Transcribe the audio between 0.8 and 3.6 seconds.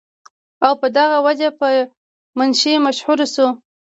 پۀ دغه وجه پۀ منشي مشهور شو۔